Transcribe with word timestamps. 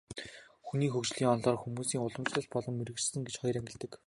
Хүний 0.67 0.89
хөгжлийн 0.91 1.31
онолоор 1.33 1.57
хүмүүсийг 1.61 2.03
уламжлалт 2.05 2.49
болон 2.53 2.81
иргэншсэн 2.83 3.21
гэж 3.25 3.35
хоёр 3.39 3.57
ангилдаг. 3.59 3.91